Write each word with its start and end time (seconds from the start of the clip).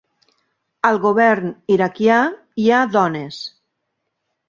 Al 0.89 0.97
govern 1.03 1.53
iraquià 1.77 2.19
hi 2.65 2.69
ha 2.79 2.83
dones 2.99 3.43